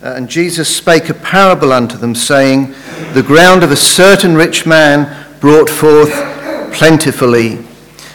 [0.00, 2.72] Uh, and Jesus spake a parable unto them, saying,
[3.14, 6.12] The ground of a certain rich man brought forth
[6.72, 7.58] plentifully.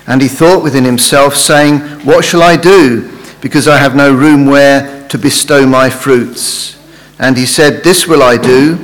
[0.07, 3.11] And he thought within himself, saying, What shall I do?
[3.41, 6.79] Because I have no room where to bestow my fruits.
[7.19, 8.77] And he said, This will I do.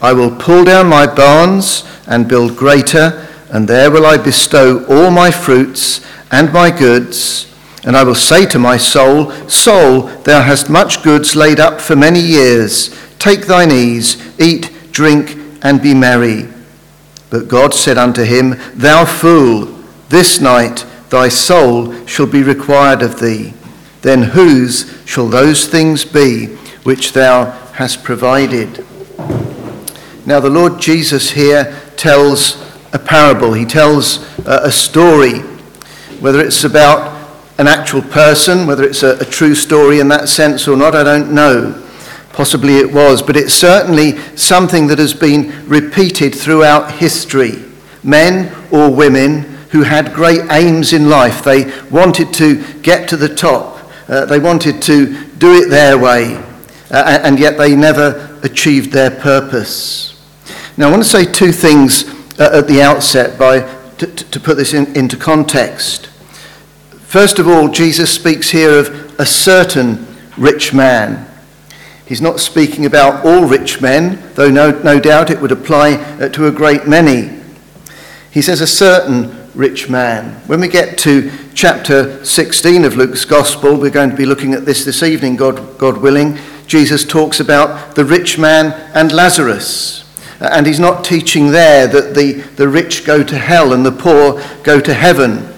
[0.00, 5.10] I will pull down my barns and build greater, and there will I bestow all
[5.10, 7.52] my fruits and my goods.
[7.84, 11.94] And I will say to my soul, Soul, thou hast much goods laid up for
[11.94, 12.94] many years.
[13.18, 16.48] Take thine ease, eat, drink, and be merry.
[17.30, 19.66] But God said unto him, Thou fool,
[20.08, 23.52] this night thy soul shall be required of thee.
[24.02, 26.46] Then whose shall those things be
[26.84, 28.84] which thou hast provided?
[30.26, 32.62] Now, the Lord Jesus here tells
[32.94, 35.40] a parable, he tells a story,
[36.20, 37.13] whether it's about
[37.58, 41.04] an actual person, whether it's a, a, true story in that sense or not, I
[41.04, 41.80] don't know.
[42.32, 47.62] Possibly it was, but it's certainly something that has been repeated throughout history.
[48.02, 49.42] Men or women
[49.74, 51.42] who had great aims in life.
[51.42, 56.36] They wanted to get to the top, uh, they wanted to do it their way,
[56.90, 60.14] uh, and yet they never achieved their purpose.
[60.76, 62.04] Now, I want to say two things
[62.38, 63.60] uh, at the outset by,
[63.98, 66.08] to, to put this in, into context.
[67.14, 70.04] First of all, Jesus speaks here of a certain
[70.36, 71.30] rich man.
[72.04, 76.28] He's not speaking about all rich men, though no, no doubt it would apply uh,
[76.30, 77.40] to a great many.
[78.32, 80.40] He says a certain rich man.
[80.48, 84.64] When we get to chapter 16 of Luke's Gospel, we're going to be looking at
[84.64, 86.36] this this evening, God, God willing.
[86.66, 90.02] Jesus talks about the rich man and Lazarus.
[90.40, 93.92] Uh, and he's not teaching there that the, the rich go to hell and the
[93.92, 95.53] poor go to heaven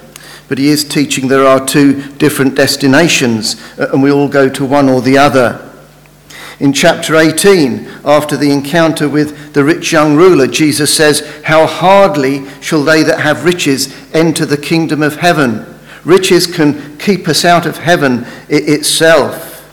[0.49, 4.65] but he is teaching there are two different destinations, uh, and we all go to
[4.65, 5.63] one or the other.
[6.59, 12.49] In chapter 18, after the encounter with the rich young ruler, Jesus says, How hardly
[12.63, 15.67] shall they that have riches enter the kingdom of heaven?
[16.05, 19.69] Riches can keep us out of heaven itself.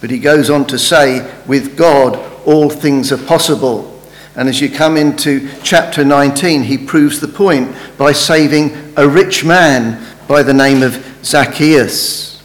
[0.00, 2.16] But he goes on to say, With God,
[2.46, 3.93] all things are possible.
[4.36, 9.44] And as you come into chapter 19, he proves the point by saving a rich
[9.44, 12.42] man by the name of Zacchaeus.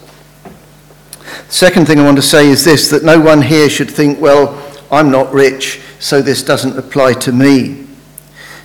[1.48, 4.56] Second thing I want to say is this that no one here should think, well,
[4.92, 7.88] I'm not rich, so this doesn't apply to me.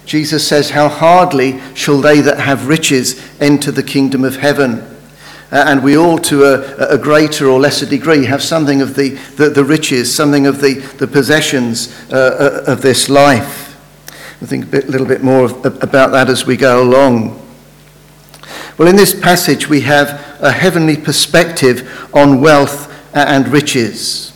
[0.04, 4.93] Jesus says, How hardly shall they that have riches enter the kingdom of heaven?
[5.54, 9.10] Uh, and we all, to a, a, greater or lesser degree, have something of the,
[9.36, 13.76] the, the riches, something of the, the possessions uh, uh of this life.
[14.42, 17.40] I think a bit, little bit more of, about that as we go along.
[18.76, 20.08] Well, in this passage, we have
[20.40, 24.32] a heavenly perspective on wealth and riches.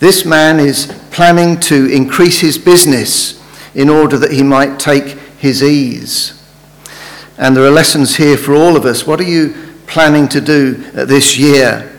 [0.00, 3.42] This man is planning to increase his business
[3.74, 6.38] in order that he might take his ease.
[7.38, 9.06] And there are lessons here for all of us.
[9.06, 9.61] What are you
[9.92, 11.92] planning to do uh, this year.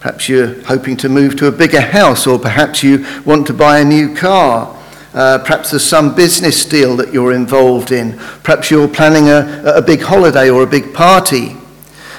[0.00, 3.78] Perhaps you're hoping to move to a bigger house, or perhaps you want to buy
[3.78, 4.76] a new car.
[5.14, 8.18] Uh, perhaps there's some business deal that you're involved in.
[8.42, 11.56] Perhaps you're planning a, a big holiday or a big party.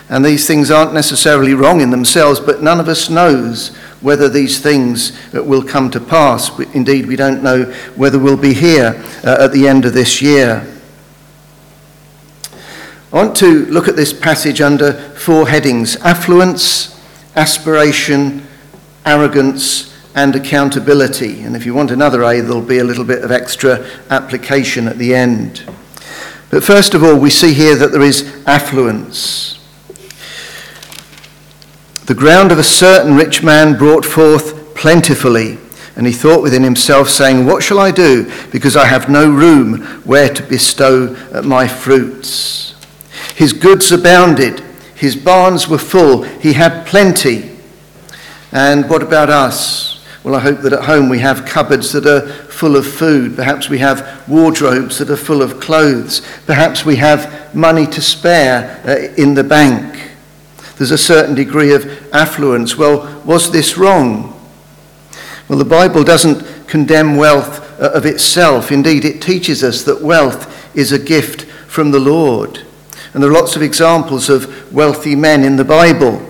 [0.09, 3.67] And these things aren't necessarily wrong in themselves, but none of us knows
[4.01, 6.49] whether these things uh, will come to pass.
[6.73, 7.65] Indeed, we don't know
[7.95, 10.65] whether we'll be here uh, at the end of this year.
[13.11, 16.95] I want to look at this passage under four headings affluence,
[17.35, 18.45] aspiration,
[19.03, 21.41] arrogance, and accountability.
[21.41, 24.99] And if you want another A, there'll be a little bit of extra application at
[24.99, 25.63] the end.
[26.51, 29.57] But first of all, we see here that there is affluence.
[32.05, 35.57] The ground of a certain rich man brought forth plentifully.
[35.95, 38.31] And he thought within himself, saying, What shall I do?
[38.51, 42.68] Because I have no room where to bestow my fruits.
[43.39, 44.59] His goods abounded.
[44.95, 46.23] His barns were full.
[46.23, 47.51] He had plenty.
[48.51, 50.05] And what about us?
[50.25, 53.37] Well, I hope that at home we have cupboards that are full of food.
[53.37, 56.21] Perhaps we have wardrobes that are full of clothes.
[56.47, 60.11] Perhaps we have money to spare uh, in the bank.
[60.75, 62.75] There's a certain degree of affluence.
[62.75, 64.37] Well, was this wrong?
[65.47, 68.69] Well, the Bible doesn't condemn wealth uh, of itself.
[68.69, 72.65] Indeed, it teaches us that wealth is a gift from the Lord.
[73.13, 76.25] And there are lots of examples of wealthy men in the Bible.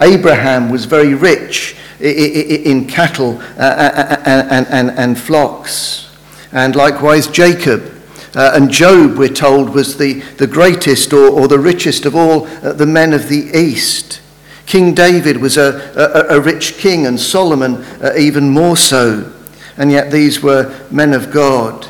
[0.00, 4.64] Abraham was very rich in cattle uh, uh, uh,
[4.96, 6.14] and, flocks.
[6.52, 7.94] And likewise, Jacob.
[8.34, 12.46] Uh, and Job, we're told, was the, the greatest or, or the richest of all
[12.46, 14.20] uh, the men of the East.
[14.66, 19.32] King David was a, a, a rich king, and Solomon uh, even more so.
[19.78, 21.88] And yet these were men of God.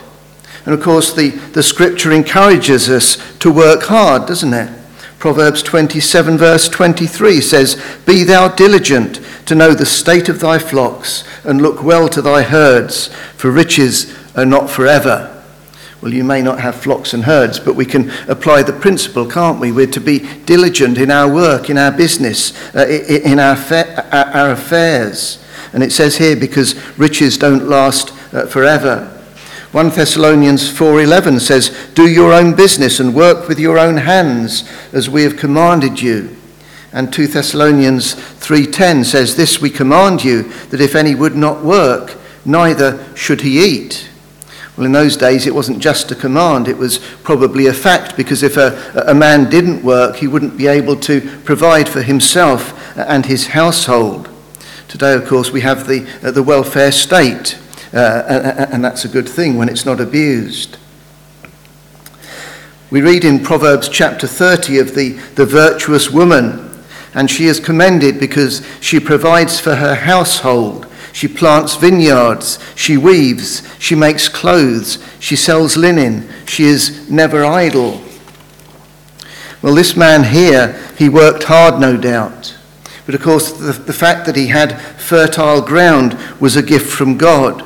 [0.68, 4.70] And of course, the, the scripture encourages us to work hard, doesn't it?
[5.18, 11.24] Proverbs 27, verse 23 says, Be thou diligent to know the state of thy flocks,
[11.42, 15.42] and look well to thy herds, for riches are not forever.
[16.02, 19.60] Well, you may not have flocks and herds, but we can apply the principle, can't
[19.60, 19.72] we?
[19.72, 23.56] We're to be diligent in our work, in our business, uh, in our,
[24.12, 25.42] our affairs.
[25.72, 29.14] And it says here, because riches don't last uh, forever.
[29.72, 35.10] 1 Thessalonians 4:11 says, "Do your own business and work with your own hands as
[35.10, 36.30] we have commanded you."
[36.92, 42.14] And 2 Thessalonians 3:10 says, "This we command you that if any would not work,
[42.46, 44.04] neither should he eat."
[44.78, 48.44] Well, in those days, it wasn't just a command, it was probably a fact, because
[48.44, 48.78] if a,
[49.08, 54.28] a man didn't work, he wouldn't be able to provide for himself and his household.
[54.86, 57.58] Today, of course, we have the, uh, the welfare state,
[57.92, 60.76] Uh, and, and that's a good thing when it's not abused.
[62.90, 66.70] We read in Proverbs chapter 30 of the, the virtuous woman,
[67.14, 73.62] and she is commended because she provides for her household she plants vineyards, she weaves,
[73.78, 78.00] she makes clothes, she sells linen, she is never idle.
[79.60, 82.56] Well, this man here, he worked hard, no doubt.
[83.04, 87.18] But of course, the, the fact that he had fertile ground was a gift from
[87.18, 87.64] God.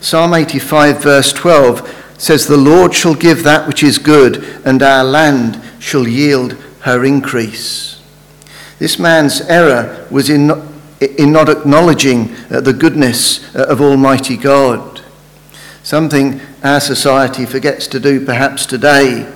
[0.00, 5.04] Psalm 85, verse 12 says, The Lord shall give that which is good, and our
[5.04, 8.00] land shall yield her increase.
[8.78, 10.50] This man's error was in
[11.00, 15.00] in not acknowledging uh, the goodness uh, of Almighty God.
[15.82, 19.32] Something our society forgets to do perhaps today.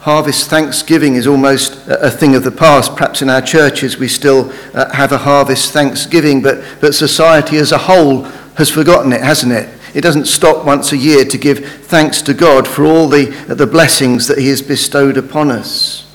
[0.00, 2.94] Harvest Thanksgiving is almost a thing of the past.
[2.96, 7.72] Perhaps in our churches we still uh, have a harvest Thanksgiving, but, but society as
[7.72, 9.68] a whole has forgotten it, hasn't it?
[9.94, 13.66] It doesn't stop once a year to give thanks to God for all the, the
[13.66, 16.06] blessings that He has bestowed upon us.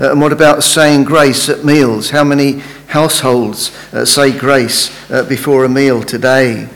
[0.00, 2.10] Uh, and what about saying grace at meals?
[2.10, 6.68] How many households uh, say grace uh, before a meal today?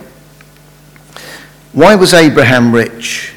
[1.73, 3.33] Why was Abraham rich?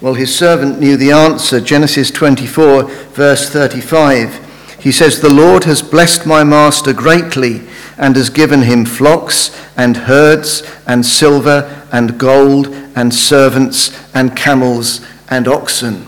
[0.00, 1.60] Well, his servant knew the answer.
[1.60, 4.78] Genesis 24, verse 35.
[4.80, 7.62] He says, The Lord has blessed my master greatly
[7.98, 15.04] and has given him flocks and herds and silver and gold and servants and camels
[15.28, 16.06] and oxen.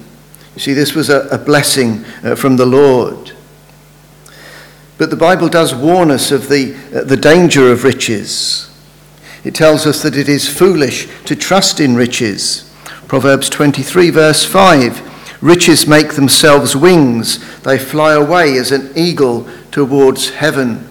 [0.55, 3.33] You see, this was a, a blessing uh, from the Lord.
[4.99, 8.71] But the Bible does warn us of the, uh, the danger of riches.
[9.45, 12.71] It tells us that it is foolish to trust in riches.
[13.09, 20.29] Proverbs 23, verse 5 Riches make themselves wings, they fly away as an eagle towards
[20.29, 20.87] heaven.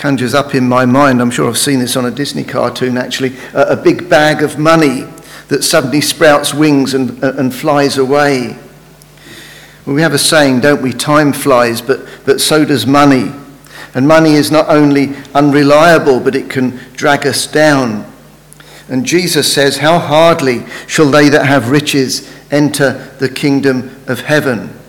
[0.00, 3.36] Conjures up in my mind, I'm sure I've seen this on a Disney cartoon actually,
[3.52, 5.02] a, a big bag of money
[5.48, 8.56] that suddenly sprouts wings and, uh, and flies away.
[9.84, 10.94] Well, we have a saying, don't we?
[10.94, 13.30] Time flies, but, but so does money.
[13.94, 18.10] And money is not only unreliable, but it can drag us down.
[18.88, 24.79] And Jesus says, How hardly shall they that have riches enter the kingdom of heaven?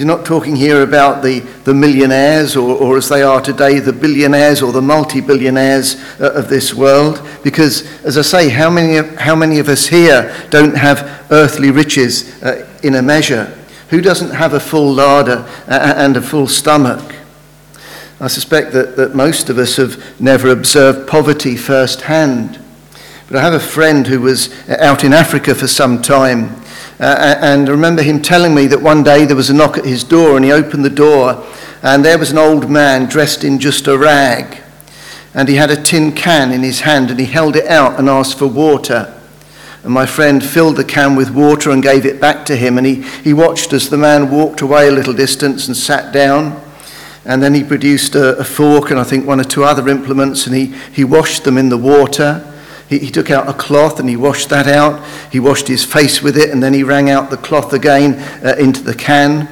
[0.00, 3.92] He's not talking here about the, the millionaires or, or as they are today, the
[3.92, 7.20] billionaires or the multi billionaires uh, of this world.
[7.44, 12.42] Because, as I say, how many, how many of us here don't have earthly riches
[12.42, 13.54] uh, in a measure?
[13.90, 17.14] Who doesn't have a full larder and a full stomach?
[18.20, 22.58] I suspect that, that most of us have never observed poverty firsthand.
[23.28, 26.59] But I have a friend who was out in Africa for some time.
[27.00, 29.86] Uh, and I remember him telling me that one day there was a knock at
[29.86, 31.46] his door, and he opened the door,
[31.82, 34.62] and there was an old man dressed in just a rag.
[35.32, 38.08] And he had a tin can in his hand, and he held it out and
[38.08, 39.16] asked for water.
[39.82, 42.76] And my friend filled the can with water and gave it back to him.
[42.76, 46.60] And he, he watched as the man walked away a little distance and sat down.
[47.24, 50.46] And then he produced a, a fork and I think one or two other implements
[50.46, 52.46] and he, he washed them in the water.
[52.90, 55.06] He, he took out a cloth and he washed that out.
[55.30, 58.56] He washed his face with it and then he wrung out the cloth again uh,
[58.58, 59.48] into the can.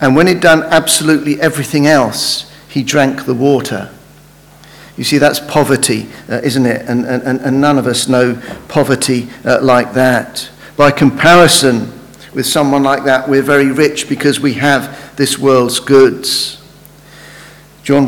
[0.00, 3.90] And when he'd done absolutely everything else, he drank the water.
[4.98, 6.86] You see, that's poverty, uh, isn't it?
[6.88, 10.50] And, and, and none of us know poverty uh, like that.
[10.76, 11.92] By comparison
[12.34, 16.62] with someone like that, we're very rich because we have this world's goods.
[17.82, 18.06] John,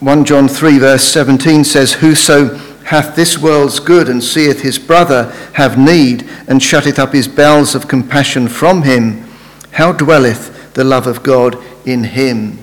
[0.00, 5.32] 1 John 3, verse 17 says, Whoso hath this world's good and seeth his brother
[5.54, 9.24] have need and shutteth up his bowels of compassion from him,
[9.72, 12.58] how dwelleth the love of God in him?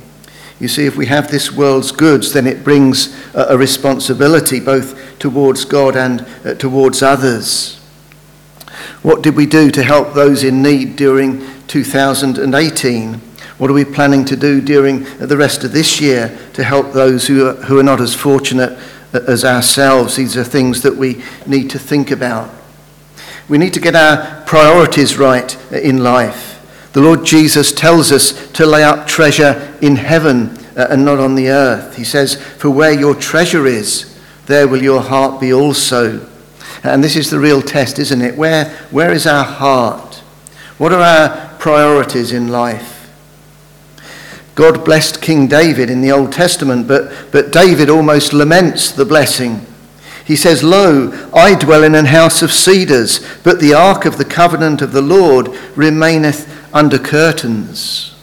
[0.59, 5.65] You see, if we have this world's goods, then it brings a responsibility both towards
[5.65, 7.77] God and uh, towards others.
[9.01, 13.13] What did we do to help those in need during 2018?
[13.57, 17.25] What are we planning to do during the rest of this year to help those
[17.25, 18.77] who are, who are not as fortunate
[19.13, 20.15] as ourselves?
[20.15, 22.49] These are things that we need to think about.
[23.49, 26.51] We need to get our priorities right in life.
[26.93, 31.35] The Lord Jesus tells us to lay up treasure in heaven uh, and not on
[31.35, 31.95] the earth.
[31.95, 36.27] He says, For where your treasure is, there will your heart be also.
[36.83, 38.35] And this is the real test, isn't it?
[38.35, 40.15] Where, where is our heart?
[40.77, 42.90] What are our priorities in life?
[44.55, 49.65] God blessed King David in the Old Testament, but, but David almost laments the blessing.
[50.25, 54.25] He says, Lo, I dwell in an house of cedars, but the ark of the
[54.25, 58.15] covenant of the Lord remaineth under curtains.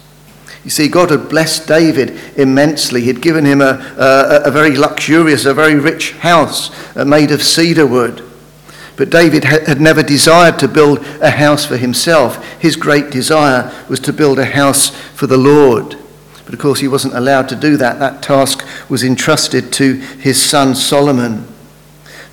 [0.64, 3.02] You see, God had blessed David immensely.
[3.02, 7.42] He'd given him a, a, a very luxurious, a very rich house uh, made of
[7.42, 8.22] cedar wood.
[8.96, 12.44] But David had never desired to build a house for himself.
[12.60, 15.96] His great desire was to build a house for the Lord.
[16.48, 17.98] But of course, he wasn't allowed to do that.
[17.98, 21.46] That task was entrusted to his son Solomon.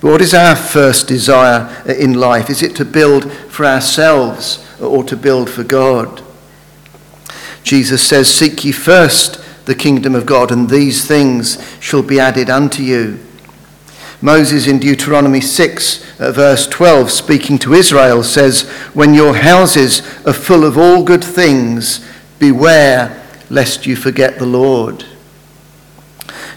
[0.00, 2.48] But what is our first desire in life?
[2.48, 6.22] Is it to build for ourselves or to build for God?
[7.62, 12.48] Jesus says, Seek ye first the kingdom of God, and these things shall be added
[12.48, 13.18] unto you.
[14.22, 18.62] Moses in Deuteronomy 6, uh, verse 12, speaking to Israel, says,
[18.94, 22.02] When your houses are full of all good things,
[22.38, 25.04] beware lest you forget the Lord.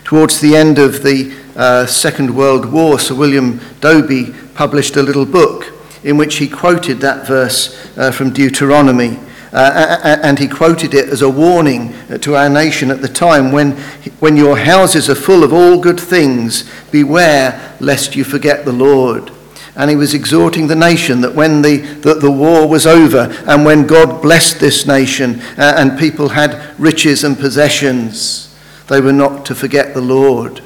[0.04, 5.26] Towards the end of the uh, Second World War, Sir William Dobbie published a little
[5.26, 5.72] book
[6.04, 9.20] in which he quoted that verse uh, from Deuteronomy.
[9.52, 13.72] Uh, and he quoted it as a warning to our nation at the time when,
[14.20, 19.32] when your houses are full of all good things, beware lest you forget the Lord.
[19.76, 23.64] And he was exhorting the nation that when the, the, the war was over and
[23.64, 28.56] when God blessed this nation uh, and people had riches and possessions,
[28.88, 30.62] they were not to forget the Lord.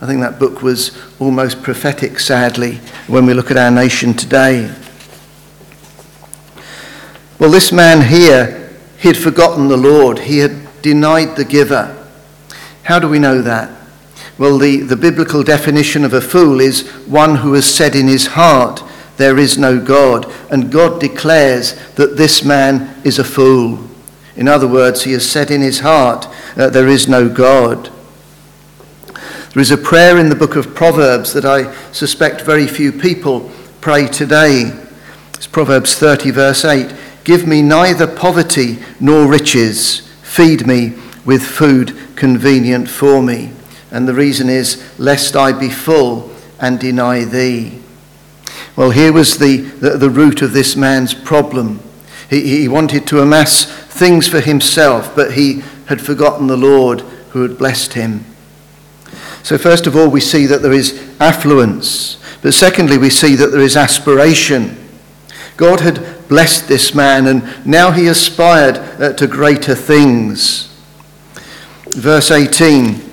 [0.00, 4.74] I think that book was almost prophetic, sadly, when we look at our nation today.
[7.38, 10.18] Well, this man here, he had forgotten the Lord.
[10.20, 11.92] He had denied the giver.
[12.82, 13.75] How do we know that?
[14.38, 18.28] Well, the, the biblical definition of a fool is one who has said in his
[18.28, 18.82] heart,
[19.16, 20.30] There is no God.
[20.50, 23.78] And God declares that this man is a fool.
[24.36, 27.90] In other words, he has said in his heart, uh, There is no God.
[29.54, 33.50] There is a prayer in the book of Proverbs that I suspect very few people
[33.80, 34.70] pray today.
[35.32, 36.94] It's Proverbs 30, verse 8.
[37.24, 40.00] Give me neither poverty nor riches.
[40.22, 40.92] Feed me
[41.24, 43.55] with food convenient for me.
[43.96, 47.78] And the reason is, lest I be full and deny thee.
[48.76, 51.80] Well, here was the, the, the root of this man's problem.
[52.28, 57.00] He, he wanted to amass things for himself, but he had forgotten the Lord
[57.30, 58.26] who had blessed him.
[59.42, 62.18] So, first of all, we see that there is affluence.
[62.42, 64.76] But secondly, we see that there is aspiration.
[65.56, 70.70] God had blessed this man, and now he aspired uh, to greater things.
[71.94, 73.05] Verse 18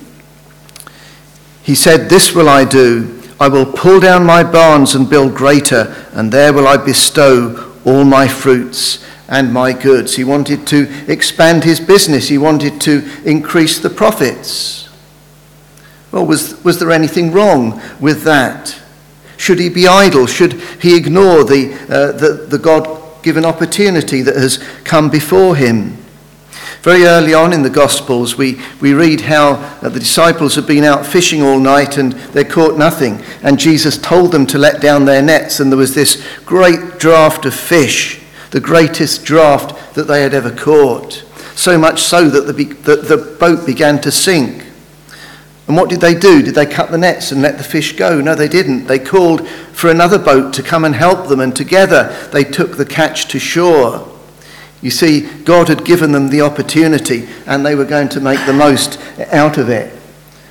[1.64, 3.22] He said, This will I do.
[3.40, 8.04] I will pull down my barns and build greater, and there will I bestow all
[8.04, 10.16] my fruits and my goods.
[10.16, 14.90] He wanted to expand his business, he wanted to increase the profits.
[16.12, 18.80] Well, was, was there anything wrong with that?
[19.38, 20.28] Should he be idle?
[20.28, 25.98] Should he ignore the, uh, the, the God given opportunity that has come before him.
[26.84, 30.84] Very early on in the Gospels, we, we read how uh, the disciples had been
[30.84, 33.24] out fishing all night and they caught nothing.
[33.42, 37.46] And Jesus told them to let down their nets, and there was this great draught
[37.46, 38.22] of fish,
[38.52, 41.24] the greatest draught that they had ever caught.
[41.56, 44.66] So much so that the, the, the boat began to sink.
[45.70, 46.42] And what did they do?
[46.44, 48.20] Did they cut the nets and let the fish go?
[48.20, 48.88] No, they didn't.
[48.88, 52.86] They called for another boat to come and help them, and together they took the
[52.86, 54.10] catch to shore.
[54.84, 58.54] You see, God had given them the opportunity, and they were going to make the
[58.54, 59.00] most
[59.32, 59.98] out of it.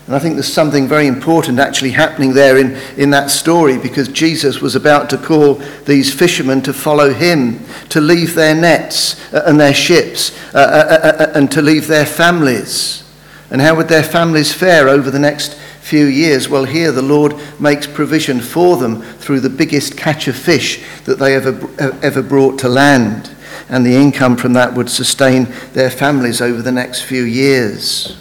[0.07, 4.09] And I think there's something very important actually happening there in, in that story because
[4.09, 7.61] Jesus was about to call these fishermen to follow him,
[7.91, 12.07] to leave their nets and their ships, uh, uh, uh, uh and to leave their
[12.07, 13.05] families.
[13.51, 16.49] And how would their families fare over the next few years?
[16.49, 21.19] Well, here the Lord makes provision for them through the biggest catch of fish that
[21.19, 21.69] they ever,
[22.03, 23.31] ever brought to land.
[23.73, 28.19] And the income from that would sustain their families over the next few years.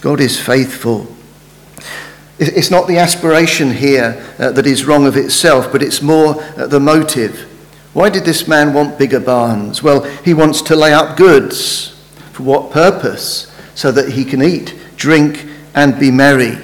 [0.00, 1.06] God is faithful.
[2.38, 6.66] It's not the aspiration here uh, that is wrong of itself, but it's more uh,
[6.66, 7.40] the motive.
[7.92, 9.82] Why did this man want bigger barns?
[9.82, 11.90] Well, he wants to lay up goods.
[12.32, 13.54] For what purpose?
[13.74, 16.58] So that he can eat, drink, and be merry.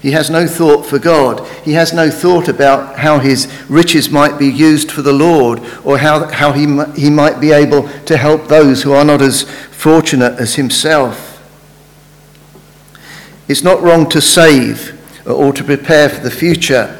[0.00, 1.46] He has no thought for God.
[1.64, 5.98] He has no thought about how his riches might be used for the Lord or
[5.98, 6.66] how, how he,
[7.00, 11.28] he might be able to help those who are not as fortunate as himself.
[13.48, 14.94] It's not wrong to save
[15.26, 16.94] or to prepare for the future.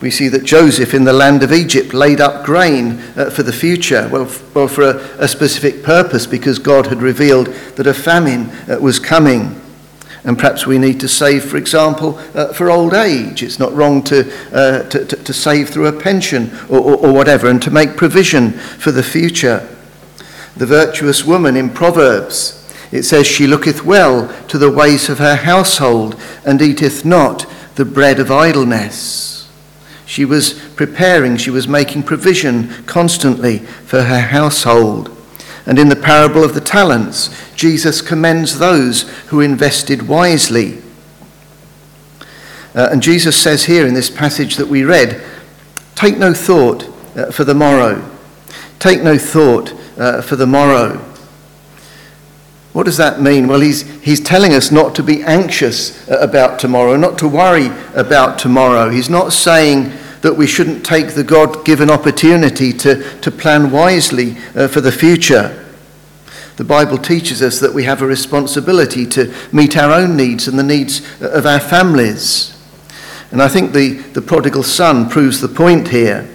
[0.00, 3.52] We see that Joseph in the land of Egypt laid up grain uh, for the
[3.52, 8.50] future, well, well for a, a, specific purpose, because God had revealed that a famine
[8.70, 9.60] uh, was coming.
[10.24, 13.42] And perhaps we need to save, for example, uh, for old age.
[13.42, 17.12] It's not wrong to, uh, to, to, to save through a pension or, or, or
[17.12, 19.68] whatever and to make provision for the future.
[20.56, 22.54] The virtuous woman in Proverbs,
[22.90, 27.46] it says, She looketh well to the ways of her household and eateth not
[27.76, 29.48] the bread of idleness.
[30.04, 35.14] She was preparing, she was making provision constantly for her household.
[35.68, 40.78] And in the parable of the talents, Jesus commends those who invested wisely.
[42.74, 45.22] Uh, and Jesus says here in this passage that we read,
[45.94, 48.02] Take no thought uh, for the morrow.
[48.78, 51.04] Take no thought uh, for the morrow.
[52.72, 53.46] What does that mean?
[53.46, 57.68] Well, he's, he's telling us not to be anxious uh, about tomorrow, not to worry
[57.94, 58.88] about tomorrow.
[58.88, 64.36] He's not saying that we shouldn't take the God given opportunity to, to plan wisely
[64.54, 65.64] uh, for the future.
[66.56, 70.58] The Bible teaches us that we have a responsibility to meet our own needs and
[70.58, 72.56] the needs uh, of our families.
[73.30, 76.28] And I think the, the prodigal son proves the point here.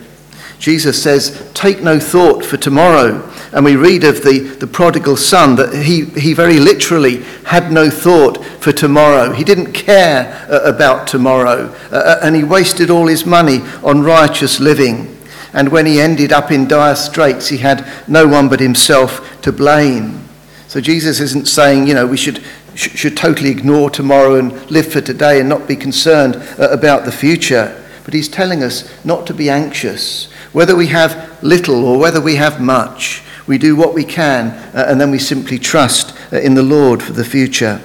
[0.59, 3.29] Jesus says, Take no thought for tomorrow.
[3.53, 7.87] And we read of the, the prodigal son that he, he very literally had no
[7.87, 9.31] thought for tomorrow.
[9.31, 11.71] He didn't care uh, about tomorrow.
[11.91, 15.15] Uh, uh, and he wasted all his money on righteous living.
[15.53, 19.51] And when he ended up in dire straits, he had no one but himself to
[19.51, 20.27] blame.
[20.67, 25.01] So Jesus isn't saying, you know, we should, should totally ignore tomorrow and live for
[25.01, 27.79] today and not be concerned uh, about the future.
[28.03, 30.31] But he's telling us not to be anxious.
[30.53, 34.85] Whether we have little or whether we have much, we do what we can, uh,
[34.87, 37.81] and then we simply trust uh, in the Lord for the future.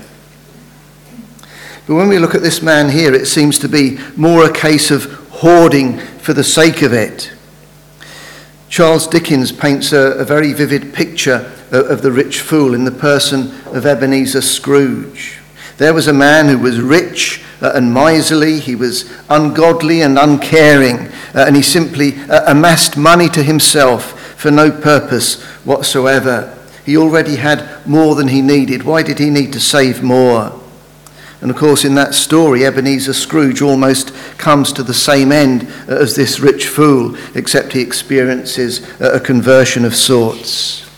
[1.86, 4.90] But when we look at this man here, it seems to be more a case
[4.90, 7.32] of hoarding for the sake of it.
[8.68, 12.90] Charles Dickens paints a, a very vivid picture of, of the rich fool in the
[12.90, 15.38] person of Ebenezer Scrooge.
[15.78, 21.08] There was a man who was rich uh, and miserly, he was ungodly and uncaring,
[21.34, 26.56] uh, and he simply uh, amassed money to himself for no purpose whatsoever.
[26.86, 28.84] He already had more than he needed.
[28.84, 30.58] Why did he need to save more?
[31.40, 36.14] And of course, in that story, Ebenezer Scrooge almost comes to the same end as
[36.14, 40.88] this rich fool, except he experiences a conversion of sorts.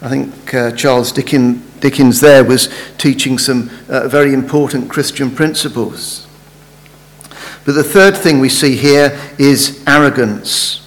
[0.00, 6.26] I think uh, Charles Dickens, Dickens there was teaching some uh, very important Christian principles.
[7.66, 10.80] But the third thing we see here is arrogance.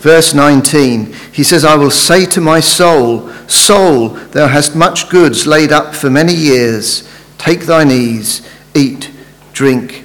[0.00, 5.46] Verse 19, he says, I will say to my soul, Soul, thou hast much goods
[5.46, 7.06] laid up for many years.
[7.36, 9.10] Take thine ease, eat,
[9.52, 10.04] drink,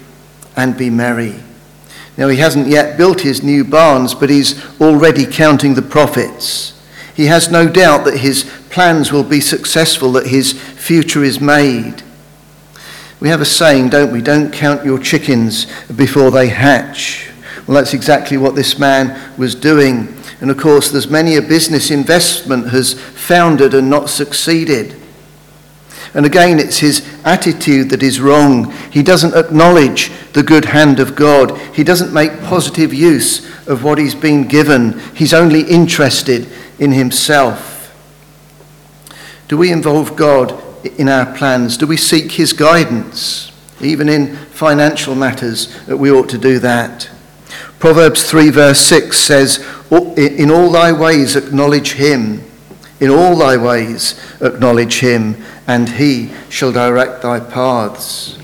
[0.58, 1.36] and be merry.
[2.18, 6.74] Now, he hasn't yet built his new barns, but he's already counting the profits.
[7.16, 12.04] He has no doubt that his plans will be successful, that his future is made.
[13.22, 14.22] We have a saying, don't we?
[14.22, 17.32] Don't count your chickens before they hatch.
[17.68, 20.16] Well, that's exactly what this man was doing.
[20.40, 24.96] And of course, there's many a business investment has foundered and not succeeded.
[26.14, 28.72] And again, it's his attitude that is wrong.
[28.92, 31.60] He doesn't acknowledge the good hand of God.
[31.76, 35.00] He doesn't make positive use of what he's been given.
[35.16, 36.48] He's only interested
[36.80, 37.94] in himself.
[39.48, 40.62] Do we involve God
[40.98, 41.78] in our plans?
[41.78, 43.52] Do we seek his guidance?
[43.82, 47.10] Even in financial matters, we ought to do that.
[47.86, 52.42] Proverbs 3, verse 6 says, In all thy ways acknowledge him.
[53.00, 58.40] In all thy ways acknowledge him, and he shall direct thy paths.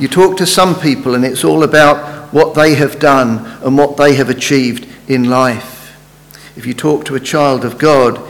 [0.00, 3.96] You talk to some people, and it's all about what they have done and what
[3.96, 5.96] they have achieved in life.
[6.56, 8.20] If you talk to a child of God,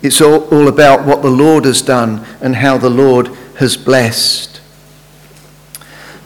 [0.00, 3.26] it's all, all about what the Lord has done and how the Lord
[3.58, 4.62] has blessed.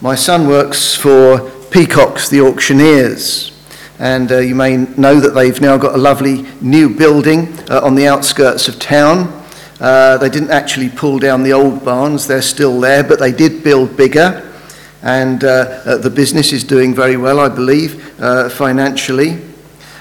[0.00, 3.54] My son works for Peacocks, the auctioneers.
[3.98, 7.94] And uh, you may know that they've now got a lovely new building uh, on
[7.94, 9.44] the outskirts of town.
[9.80, 13.62] Uh, they didn't actually pull down the old barns, they're still there, but they did
[13.62, 14.42] build bigger.
[15.02, 19.38] And uh, uh, the business is doing very well, I believe, uh, financially.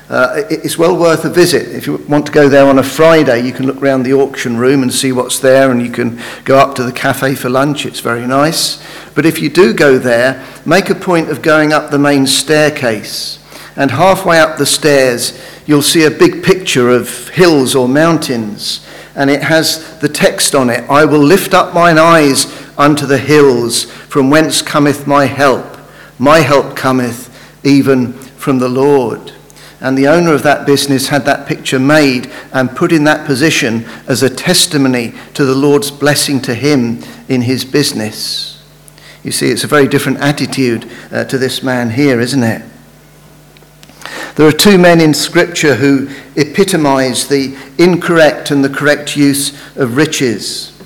[0.09, 1.75] It's well worth a visit.
[1.75, 4.57] If you want to go there on a Friday, you can look around the auction
[4.57, 7.85] room and see what's there, and you can go up to the cafe for lunch.
[7.85, 8.83] It's very nice.
[9.13, 13.39] But if you do go there, make a point of going up the main staircase.
[13.75, 18.85] And halfway up the stairs, you'll see a big picture of hills or mountains.
[19.15, 22.45] And it has the text on it I will lift up mine eyes
[22.77, 25.77] unto the hills, from whence cometh my help.
[26.19, 27.31] My help cometh
[27.65, 29.33] even from the Lord.
[29.81, 33.85] And the owner of that business had that picture made and put in that position
[34.07, 38.63] as a testimony to the Lord's blessing to him in his business.
[39.23, 42.61] You see, it's a very different attitude uh, to this man here, isn't it?
[44.35, 49.95] There are two men in Scripture who epitomize the incorrect and the correct use of
[49.95, 50.77] riches.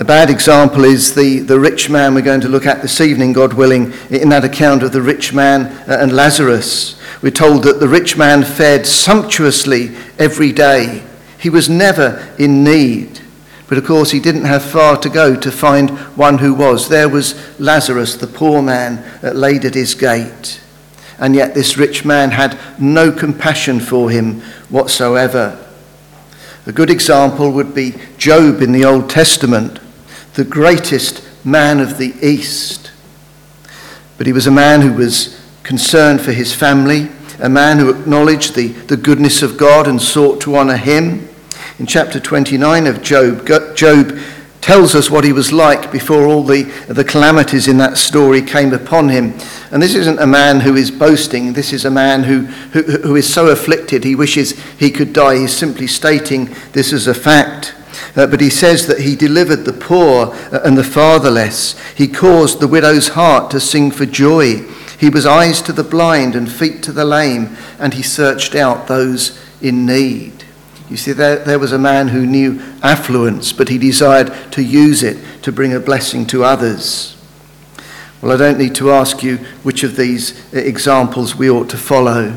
[0.00, 3.32] A bad example is the, the rich man we're going to look at this evening,
[3.32, 7.00] God willing, in that account of the rich man uh, and Lazarus.
[7.22, 11.02] We're told that the rich man fed sumptuously every day.
[11.38, 13.22] He was never in need.
[13.66, 16.90] But of course, he didn't have far to go to find one who was.
[16.90, 20.60] There was Lazarus, the poor man, laid at his gate.
[21.18, 25.64] And yet, this rich man had no compassion for him whatsoever.
[26.66, 29.80] A good example would be Job in the Old Testament,
[30.34, 32.92] the greatest man of the East.
[34.16, 37.08] But he was a man who was concerned for his family,
[37.40, 41.28] a man who acknowledged the, the goodness of God and sought to honour him.
[41.78, 44.18] In chapter 29 of Job, Job
[44.68, 48.70] tells us what he was like before all the, the calamities in that story came
[48.74, 49.32] upon him.
[49.72, 52.40] And this isn't a man who is boasting, this is a man who,
[52.72, 55.36] who, who is so afflicted he wishes he could die.
[55.36, 57.74] He's simply stating this as a fact.
[58.14, 61.74] Uh, but he says that he delivered the poor and the fatherless.
[61.94, 64.64] He caused the widow's heart to sing for joy.
[65.00, 68.86] He was eyes to the blind and feet to the lame, and he searched out
[68.86, 70.37] those in need.
[70.90, 75.02] You see, there, there was a man who knew affluence, but he desired to use
[75.02, 77.16] it to bring a blessing to others.
[78.22, 81.76] Well, I don't need to ask you which of these uh, examples we ought to
[81.76, 82.36] follow.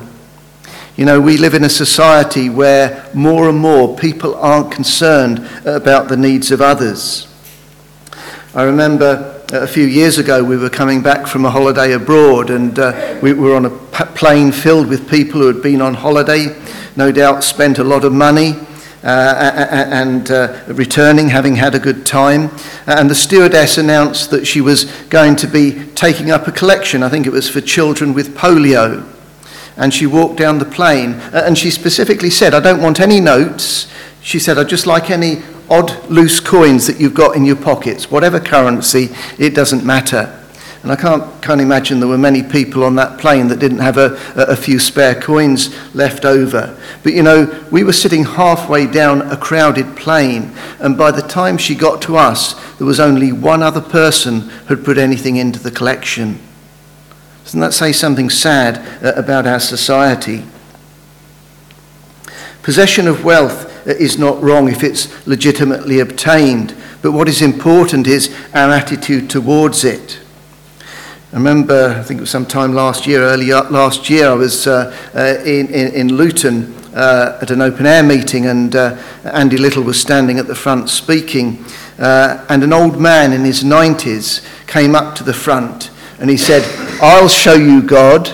[0.98, 6.10] You know, we live in a society where more and more people aren't concerned about
[6.10, 7.28] the needs of others.
[8.54, 12.80] I remember a few years ago we were coming back from a holiday abroad and
[12.80, 16.56] uh, we were on a plane filled with people who had been on holiday,
[16.96, 18.54] no doubt spent a lot of money
[19.04, 22.46] uh, and uh, returning having had a good time.
[22.88, 27.04] Uh, and the stewardess announced that she was going to be taking up a collection,
[27.04, 29.06] I think it was for children with polio.
[29.76, 33.20] And she walked down the plane uh, and she specifically said, I don't want any
[33.20, 33.92] notes.
[34.22, 38.12] She said, I'd just like any odd loose coins that you've got in your pockets,
[38.12, 40.38] whatever currency, it doesn't matter.
[40.84, 43.98] And I can't, can't imagine there were many people on that plane that didn't have
[43.98, 46.78] a, a few spare coins left over.
[47.04, 51.58] But you know, we were sitting halfway down a crowded plane, and by the time
[51.58, 55.72] she got to us, there was only one other person who'd put anything into the
[55.72, 56.40] collection.
[57.46, 60.44] Doesn't that say something sad uh, about our society?
[62.64, 68.34] Possession of wealth is not wrong if it's legitimately obtained, but what is important is
[68.54, 70.20] our attitude towards it.
[71.34, 74.96] I remember, I think it was sometime last year, early last year, I was uh,
[75.16, 79.84] uh, in, in, in, Luton uh, at an open air meeting, and uh, Andy Little
[79.84, 81.64] was standing at the front speaking.
[81.98, 86.38] Uh, and an old man in his 90s came up to the front and he
[86.38, 86.64] said,
[87.02, 88.30] I'll show you God.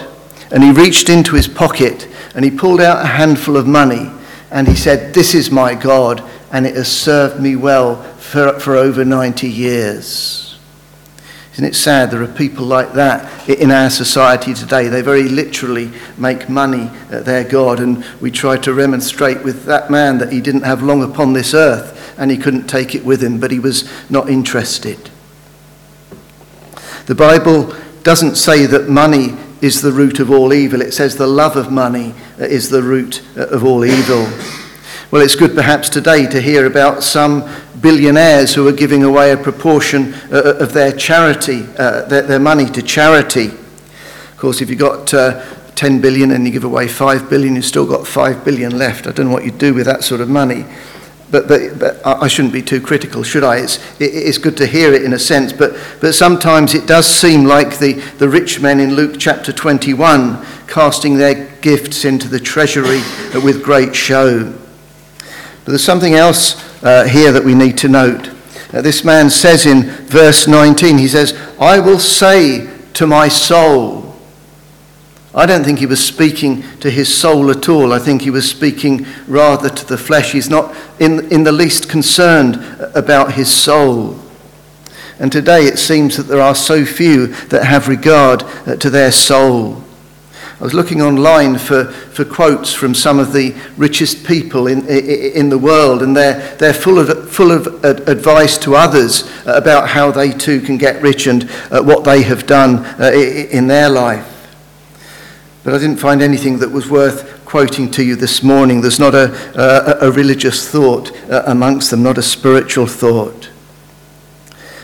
[0.51, 4.09] And he reached into his pocket and he pulled out a handful of money
[4.51, 8.75] and he said, This is my God, and it has served me well for, for
[8.75, 10.47] over 90 years.
[11.53, 14.89] Isn't it sad there are people like that in our society today?
[14.89, 19.89] They very literally make money at their God, and we try to remonstrate with that
[19.89, 23.23] man that he didn't have long upon this earth and he couldn't take it with
[23.23, 25.09] him, but he was not interested.
[27.07, 29.29] The Bible doesn't say that money
[29.61, 30.81] is the root of all evil.
[30.81, 34.27] It says the love of money uh, is the root uh, of all evil.
[35.09, 37.49] Well, it's good perhaps today to hear about some
[37.81, 42.39] billionaires who are giving away a proportion uh, uh of their charity, uh, their, their,
[42.39, 43.47] money to charity.
[43.47, 47.65] Of course, if you've got uh, 10 billion and you give away 5 billion, you've
[47.65, 49.07] still got 5 billion left.
[49.07, 50.65] I don't know what you do with that sort of money.
[51.29, 53.57] But, but, but I shouldn't be too critical, should I?
[53.57, 57.05] It's, it, it's good to hear it in a sense, but, but sometimes it does
[57.05, 62.39] seem like the, the rich men in Luke chapter 21 casting their gifts into the
[62.39, 63.01] treasury
[63.43, 64.43] with great show.
[64.43, 68.29] But there's something else uh, here that we need to note.
[68.73, 74.06] Uh, this man says in verse 19, he says, I will say to my soul,
[75.37, 77.93] I don't think he was speaking to his soul at all.
[77.93, 80.31] I think he was speaking rather to the flesh.
[80.31, 82.55] He's not in, in the least concerned
[82.95, 84.19] about his soul.
[85.19, 89.11] And today it seems that there are so few that have regard uh, to their
[89.11, 89.83] soul.
[90.59, 95.49] I was looking online for, for quotes from some of the richest people in, in
[95.49, 100.31] the world, and they're, they're full of, full of advice to others about how they
[100.31, 104.36] too can get rich and uh, what they have done uh, in their life.
[105.67, 108.79] But I didn't find anything that was worth quoting to you this morning.
[108.79, 113.49] There's not a, a, religious thought uh, amongst them, not a spiritual thought.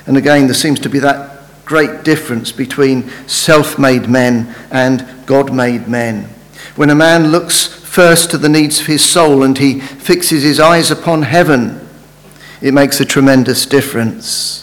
[0.05, 5.53] And again, there seems to be that great difference between self made men and God
[5.53, 6.25] made men.
[6.75, 10.59] When a man looks first to the needs of his soul and he fixes his
[10.59, 11.79] eyes upon heaven,
[12.61, 14.62] it makes a tremendous difference.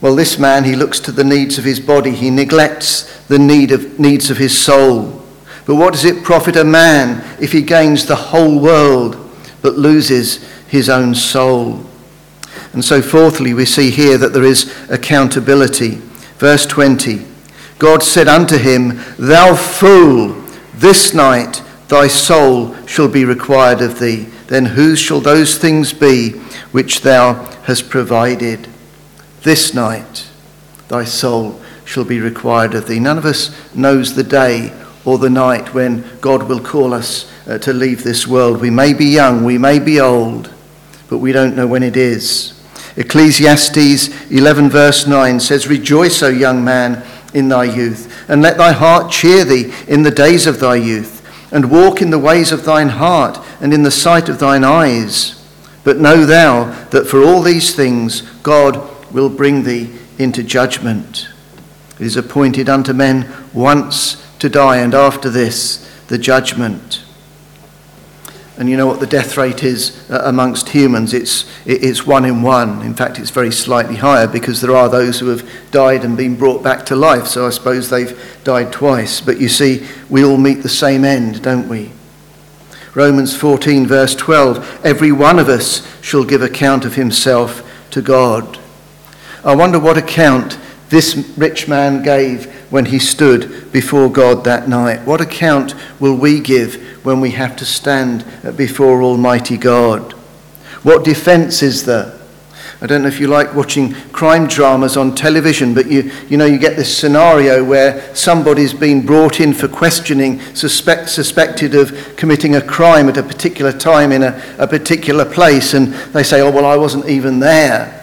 [0.00, 2.12] Well, this man, he looks to the needs of his body.
[2.12, 5.22] He neglects the need of, needs of his soul.
[5.66, 9.16] But what does it profit a man if he gains the whole world
[9.60, 11.84] but loses his own soul?
[12.72, 15.96] And so, fourthly, we see here that there is accountability.
[16.38, 17.26] Verse 20
[17.78, 20.32] God said unto him, Thou fool,
[20.74, 24.26] this night thy soul shall be required of thee.
[24.46, 26.32] Then whose shall those things be
[26.72, 27.34] which thou
[27.64, 28.68] hast provided?
[29.42, 30.28] This night
[30.88, 33.00] thy soul shall be required of thee.
[33.00, 34.72] None of us knows the day
[35.04, 38.60] or the night when God will call us uh, to leave this world.
[38.60, 40.52] We may be young, we may be old,
[41.08, 42.56] but we don't know when it is.
[42.96, 48.72] Ecclesiastes 11, verse 9 says, Rejoice, O young man, in thy youth, and let thy
[48.72, 52.64] heart cheer thee in the days of thy youth, and walk in the ways of
[52.64, 55.36] thine heart, and in the sight of thine eyes.
[55.82, 61.28] But know thou that for all these things God will bring thee into judgment.
[61.98, 67.04] It is appointed unto men once to die, and after this, the judgment.
[68.60, 71.14] And you know what the death rate is uh, amongst humans?
[71.14, 72.82] It's, it's one in one.
[72.82, 76.36] In fact, it's very slightly higher because there are those who have died and been
[76.36, 77.26] brought back to life.
[77.26, 79.22] So I suppose they've died twice.
[79.22, 81.90] But you see, we all meet the same end, don't we?
[82.94, 88.58] Romans 14, verse 12 Every one of us shall give account of himself to God.
[89.42, 90.58] I wonder what account
[90.90, 95.06] this rich man gave when he stood before God that night.
[95.06, 98.24] What account will we give when we have to stand
[98.56, 100.12] before Almighty God?
[100.82, 102.18] What defense is there?
[102.82, 106.46] I don't know if you like watching crime dramas on television, but you, you know,
[106.46, 112.56] you get this scenario where somebody's been brought in for questioning, suspect, suspected of committing
[112.56, 116.50] a crime at a particular time in a, a particular place, and they say, Oh,
[116.50, 117.99] well, I wasn't even there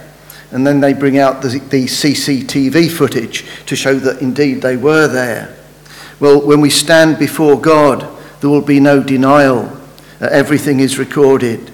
[0.52, 5.08] and then they bring out the, the CCTV footage to show that indeed they were
[5.08, 5.56] there.
[6.20, 8.08] Well, when we stand before God,
[8.40, 9.66] there will be no denial.
[10.22, 11.72] Uh, everything is recorded.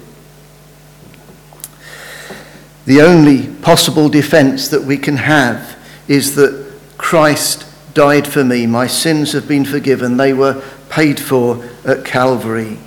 [2.84, 8.66] The only possible defense that we can have is that Christ died for me.
[8.66, 10.16] My sins have been forgiven.
[10.16, 12.78] They were paid for at Calvary.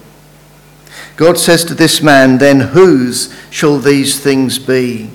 [1.16, 5.10] God says to this man, Then whose shall these things be?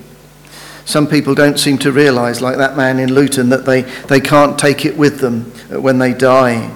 [0.85, 4.59] Some people don't seem to realize, like that man in Luton, that they, they can't
[4.59, 6.71] take it with them uh, when they die.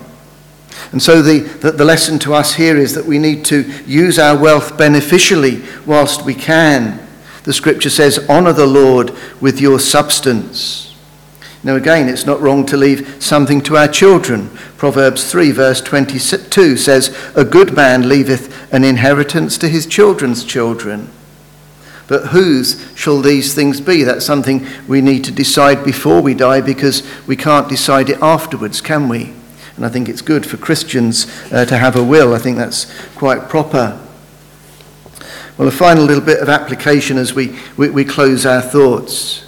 [0.91, 4.17] And so the, the, the, lesson to us here is that we need to use
[4.17, 7.05] our wealth beneficially whilst we can.
[7.43, 10.95] The scripture says, Honour the Lord with your substance.
[11.63, 14.49] Now, again, it's not wrong to leave something to our children.
[14.77, 21.09] Proverbs 3, verse 22 says, A good man leaveth an inheritance to his children's children.
[22.07, 24.03] But whose shall these things be?
[24.03, 28.79] That's something we need to decide before we die because we can't decide it afterwards,
[28.79, 29.33] can we?
[29.75, 32.33] And I think it's good for Christians uh, to have a will.
[32.33, 34.01] I think that's quite proper.
[35.57, 39.45] Well, a final little bit of application as we, we, we close our thoughts.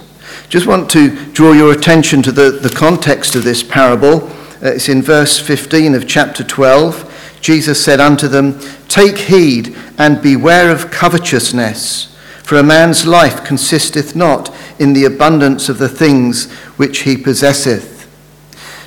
[0.48, 4.28] Just want to draw your attention to the, the context of this parable.
[4.62, 7.38] Uh, it's in verse 15 of chapter 12.
[7.40, 12.09] Jesus said unto them, Take heed and beware of covetousness
[12.50, 18.10] for a man's life consisteth not in the abundance of the things which he possesseth.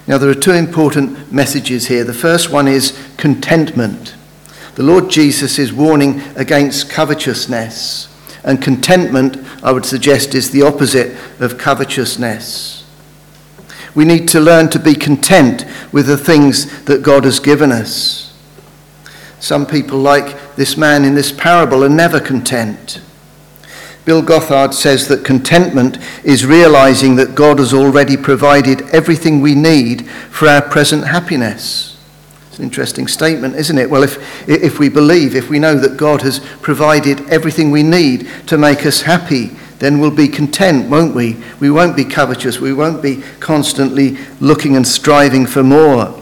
[0.05, 2.03] Now, there are two important messages here.
[2.03, 4.15] The first one is contentment.
[4.75, 8.13] The Lord Jesus is warning against covetousness.
[8.43, 12.85] And contentment, I would suggest, is the opposite of covetousness.
[13.95, 18.37] We need to learn to be content with the things that God has given us.
[19.39, 22.99] Some people, like this man in this parable, are never content.
[24.05, 30.07] Bill Gothard says that contentment is realizing that God has already provided everything we need
[30.29, 31.97] for our present happiness.
[32.49, 33.89] It's an interesting statement, isn't it?
[33.89, 38.29] Well, if, if we believe, if we know that God has provided everything we need
[38.47, 41.37] to make us happy, then we'll be content, won't we?
[41.59, 42.59] We won't be covetous.
[42.59, 46.21] We won't be constantly looking and striving for more.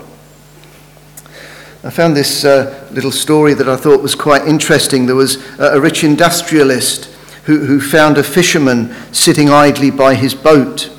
[1.83, 5.07] I found this uh, little story that I thought was quite interesting.
[5.07, 7.10] There was a rich industrialist
[7.45, 10.91] who, who found a fisherman sitting idly by his boat.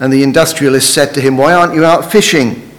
[0.00, 2.70] And the industrialist said to him, Why aren't you out fishing?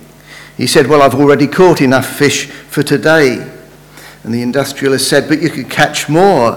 [0.57, 3.51] He said, Well, I've already caught enough fish for today.
[4.23, 6.53] And the industrialist said, But you could catch more.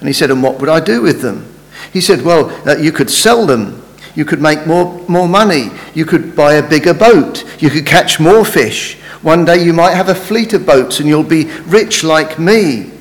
[0.00, 1.52] And he said, And what would I do with them?
[1.92, 3.82] He said, Well, uh, you could sell them.
[4.14, 5.70] You could make more, more money.
[5.94, 7.44] You could buy a bigger boat.
[7.60, 8.94] You could catch more fish.
[9.22, 12.93] One day you might have a fleet of boats and you'll be rich like me.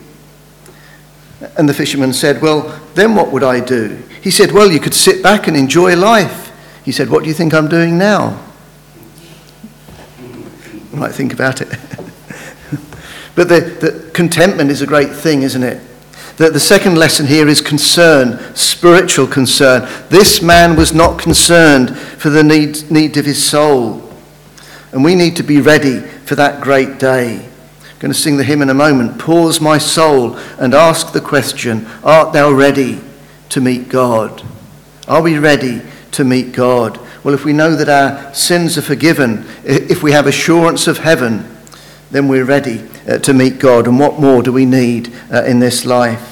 [1.57, 4.01] And the fisherman said, Well, then what would I do?
[4.21, 6.51] He said, Well, you could sit back and enjoy life.
[6.83, 8.41] He said, What do you think I'm doing now?
[10.91, 11.67] Might think about it.
[13.35, 15.81] but the, the contentment is a great thing, isn't it?
[16.37, 19.87] The, the second lesson here is concern, spiritual concern.
[20.09, 24.09] This man was not concerned for the need, need of his soul.
[24.91, 27.49] And we need to be ready for that great day
[28.03, 29.17] going to sing the hymn in a moment.
[29.17, 32.99] Pause my soul and ask the question Art thou ready
[33.47, 34.43] to meet God?
[35.07, 36.99] Are we ready to meet God?
[37.23, 41.49] Well, if we know that our sins are forgiven, if we have assurance of heaven,
[42.11, 43.87] then we're ready uh, to meet God.
[43.87, 46.29] And what more do we need uh, in this life?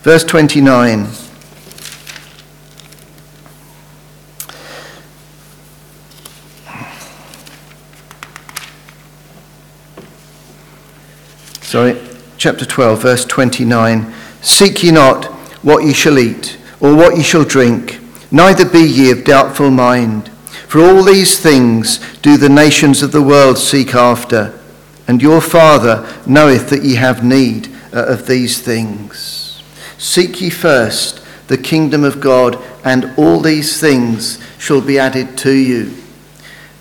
[0.00, 1.06] Verse 29.
[11.70, 11.96] Sorry,
[12.36, 14.12] chapter 12, verse 29.
[14.42, 15.26] Seek ye not
[15.62, 18.00] what ye shall eat, or what ye shall drink,
[18.32, 20.28] neither be ye of doubtful mind.
[20.66, 24.58] For all these things do the nations of the world seek after,
[25.06, 29.62] and your Father knoweth that ye have need of these things.
[29.96, 35.52] Seek ye first the kingdom of God, and all these things shall be added to
[35.52, 35.94] you.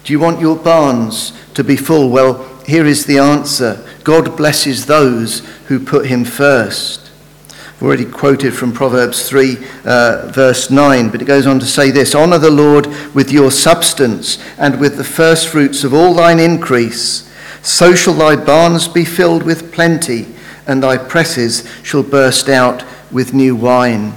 [0.04, 2.10] Do you want your barns to be full?
[2.10, 7.12] Well, here is the answer God blesses those who put him first.
[7.48, 11.92] I've already quoted from Proverbs 3, uh, verse 9, but it goes on to say
[11.92, 16.40] this Honour the Lord with your substance and with the first fruits of all thine
[16.40, 17.32] increase.
[17.62, 20.34] So shall thy barns be filled with plenty,
[20.66, 24.16] and thy presses shall burst out with new wine.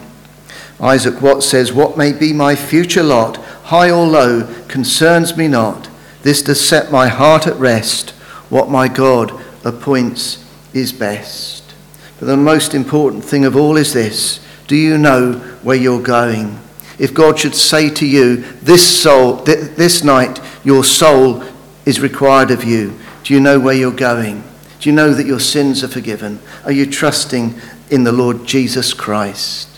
[0.81, 5.91] Isaac Watts says, What may be my future lot, high or low, concerns me not.
[6.23, 8.13] This does set my heart at rest
[8.49, 11.75] what my God appoints is best.
[12.19, 16.59] But the most important thing of all is this do you know where you're going?
[16.99, 21.43] If God should say to you, this soul, this night, your soul
[21.85, 24.45] is required of you, do you know where you're going?
[24.81, 26.41] Do you know that your sins are forgiven?
[26.65, 27.55] Are you trusting
[27.91, 29.69] in the Lord Jesus Christ?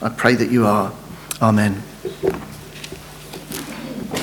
[0.00, 0.92] I pray that you are.
[1.42, 1.82] Amen.